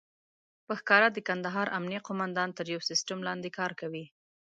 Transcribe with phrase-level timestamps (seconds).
[0.65, 4.05] په ښکاره د کندهار امنيه قوماندان تر يو سيستم لاندې کار کوي.